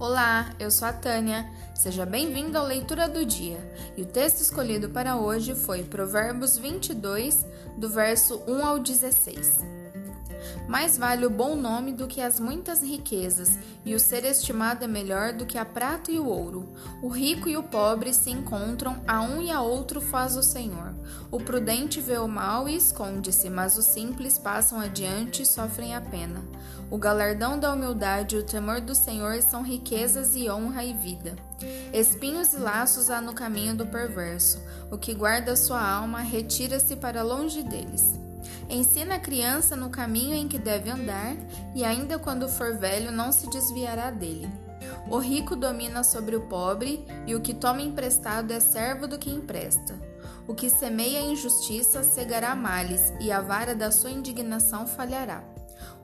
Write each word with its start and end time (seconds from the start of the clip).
Olá, 0.00 0.54
eu 0.60 0.70
sou 0.70 0.86
a 0.86 0.92
Tânia. 0.92 1.44
Seja 1.74 2.06
bem-vindo 2.06 2.56
à 2.56 2.62
leitura 2.62 3.08
do 3.08 3.26
dia. 3.26 3.58
E 3.96 4.02
o 4.02 4.06
texto 4.06 4.40
escolhido 4.40 4.90
para 4.90 5.16
hoje 5.16 5.56
foi 5.56 5.82
Provérbios 5.82 6.56
22, 6.56 7.44
do 7.76 7.88
verso 7.88 8.40
1 8.46 8.64
ao 8.64 8.78
16. 8.78 9.58
Mais 10.68 10.98
vale 10.98 11.24
o 11.24 11.30
bom 11.30 11.56
nome 11.56 11.92
do 11.92 12.06
que 12.06 12.20
as 12.20 12.38
muitas 12.38 12.82
riquezas, 12.82 13.58
e 13.86 13.94
o 13.94 13.98
ser 13.98 14.22
estimado 14.26 14.84
é 14.84 14.86
melhor 14.86 15.32
do 15.32 15.46
que 15.46 15.56
a 15.56 15.64
prata 15.64 16.12
e 16.12 16.18
o 16.18 16.26
ouro. 16.26 16.68
O 17.02 17.08
rico 17.08 17.48
e 17.48 17.56
o 17.56 17.62
pobre 17.62 18.12
se 18.12 18.30
encontram, 18.30 19.02
a 19.08 19.22
um 19.22 19.40
e 19.40 19.50
a 19.50 19.62
outro 19.62 19.98
faz 19.98 20.36
o 20.36 20.42
Senhor. 20.42 20.94
O 21.30 21.40
prudente 21.40 22.02
vê 22.02 22.18
o 22.18 22.28
mal 22.28 22.68
e 22.68 22.76
esconde-se, 22.76 23.48
mas 23.48 23.78
os 23.78 23.86
simples 23.86 24.38
passam 24.38 24.78
adiante 24.78 25.40
e 25.40 25.46
sofrem 25.46 25.94
a 25.94 26.02
pena. 26.02 26.44
O 26.90 26.98
galardão 26.98 27.58
da 27.58 27.72
humildade 27.72 28.36
e 28.36 28.38
o 28.38 28.42
temor 28.42 28.82
do 28.82 28.94
Senhor 28.94 29.40
são 29.40 29.62
riquezas 29.62 30.36
e 30.36 30.50
honra 30.50 30.84
e 30.84 30.92
vida. 30.92 31.34
Espinhos 31.94 32.52
e 32.52 32.58
laços 32.58 33.08
há 33.08 33.22
no 33.22 33.32
caminho 33.32 33.74
do 33.74 33.86
perverso. 33.86 34.62
O 34.90 34.98
que 34.98 35.14
guarda 35.14 35.56
sua 35.56 35.82
alma 35.82 36.20
retira-se 36.20 36.94
para 36.94 37.22
longe 37.22 37.62
deles. 37.62 38.27
Ensina 38.68 39.16
a 39.16 39.20
criança 39.20 39.76
no 39.76 39.90
caminho 39.90 40.34
em 40.34 40.48
que 40.48 40.58
deve 40.58 40.90
andar, 40.90 41.36
e 41.74 41.84
ainda 41.84 42.18
quando 42.18 42.48
for 42.48 42.76
velho 42.76 43.10
não 43.10 43.32
se 43.32 43.48
desviará 43.48 44.10
dele. 44.10 44.48
O 45.10 45.18
rico 45.18 45.56
domina 45.56 46.04
sobre 46.04 46.36
o 46.36 46.42
pobre, 46.42 47.04
e 47.26 47.34
o 47.34 47.40
que 47.40 47.54
toma 47.54 47.82
emprestado 47.82 48.52
é 48.52 48.60
servo 48.60 49.06
do 49.06 49.18
que 49.18 49.30
empresta. 49.30 49.94
O 50.46 50.54
que 50.54 50.70
semeia 50.70 51.20
injustiça 51.20 52.02
cegará 52.02 52.54
males, 52.54 53.12
e 53.20 53.30
a 53.30 53.40
vara 53.40 53.74
da 53.74 53.90
sua 53.90 54.10
indignação 54.10 54.86
falhará. 54.86 55.42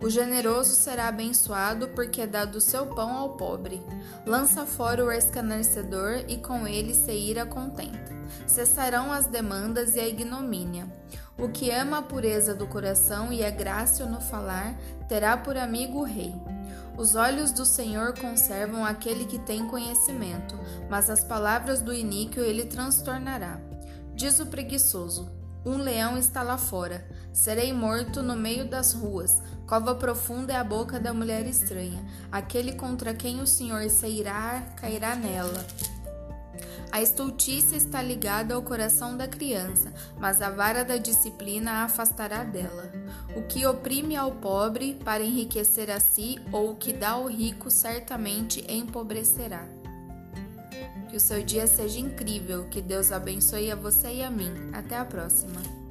O 0.01 0.11
generoso 0.11 0.75
será 0.75 1.09
abençoado, 1.09 1.89
porque 1.89 2.27
dá 2.27 2.45
do 2.45 2.61
seu 2.61 2.87
pão 2.87 3.13
ao 3.17 3.31
pobre. 3.37 3.83
Lança 4.27 4.67
fora 4.67 5.05
o 5.05 5.11
escarnecedor, 5.11 6.25
e 6.29 6.37
com 6.39 6.67
ele 6.67 6.95
se 6.95 7.13
ira 7.13 7.47
contenta. 7.47 8.13
Cessarão 8.47 9.13
as 9.13 9.27
demandas 9.27 9.95
e 9.95 10.01
a 10.01 10.09
ignomínia. 10.09 10.87
O 11.39 11.49
que 11.49 11.71
ama 11.71 11.99
a 11.99 12.03
pureza 12.03 12.55
do 12.55 12.67
coração 12.67 13.33
e 13.33 13.43
é 13.43 13.51
grácil 13.51 14.07
no 14.07 14.21
falar, 14.21 14.77
terá 15.09 15.37
por 15.37 15.57
amigo 15.57 16.01
o 16.01 16.05
rei. 16.05 16.35
Os 16.97 17.17
olhos 17.17 17.51
do 17.51 17.65
Senhor 17.65 18.17
conservam 18.17 18.85
aquele 18.85 19.25
que 19.25 19.39
tem 19.41 19.67
conhecimento, 19.67 20.57
mas 20.89 21.11
as 21.11 21.25
palavras 21.25 21.83
do 21.83 21.93
iníquo 21.93 22.39
ele 22.39 22.67
transtornará. 22.67 23.59
Diz 24.15 24.39
o 24.39 24.47
preguiçoso: 24.47 25.29
Um 25.67 25.77
leão 25.77 26.17
está 26.17 26.43
lá 26.43 26.57
fora, 26.57 27.05
serei 27.35 27.73
morto 27.73 28.23
no 28.23 28.37
meio 28.37 28.65
das 28.65 28.93
ruas. 28.95 29.43
Cova 29.67 29.95
profunda 29.95 30.53
é 30.53 30.57
a 30.57 30.65
boca 30.65 31.01
da 31.01 31.13
mulher 31.13 31.47
estranha. 31.47 32.03
Aquele 32.31 32.73
contra 32.73 33.13
quem 33.13 33.41
o 33.41 33.47
Senhor 33.47 33.91
se 33.91 34.07
irá 34.07 34.63
cairá 34.77 35.17
nela. 35.17 35.67
A 36.93 37.03
estultícia 37.03 37.75
está 37.75 38.01
ligada 38.01 38.55
ao 38.55 38.63
coração 38.63 39.17
da 39.17 39.27
criança, 39.27 39.93
mas 40.17 40.41
a 40.41 40.49
vara 40.49 40.85
da 40.85 40.97
disciplina 40.97 41.73
a 41.73 41.85
afastará 41.85 42.45
dela. 42.45 42.89
O 43.37 43.43
que 43.43 43.67
oprime 43.67 44.15
ao 44.15 44.31
pobre 44.31 44.95
para 45.05 45.25
enriquecer 45.25 45.91
a 45.91 45.99
si, 45.99 46.39
ou 46.53 46.71
o 46.71 46.77
que 46.77 46.93
dá 46.93 47.11
ao 47.11 47.27
rico, 47.27 47.69
certamente 47.69 48.65
empobrecerá. 48.69 49.67
Que 51.09 51.17
o 51.17 51.21
seu 51.21 51.43
dia 51.43 51.67
seja 51.67 51.99
incrível, 51.99 52.69
que 52.71 52.81
Deus 52.81 53.11
abençoe 53.11 53.73
a 53.73 53.77
você 53.77 54.15
e 54.15 54.23
a 54.23 54.31
mim. 54.31 54.53
Até 54.73 54.97
a 54.97 55.05
próxima. 55.05 55.84